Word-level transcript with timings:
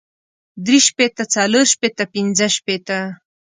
درې 0.65 0.79
شپېته 0.87 1.23
څلور 1.33 1.65
شپېته 1.73 2.03
پنځۀ 2.13 2.47
شپېته 2.57 2.97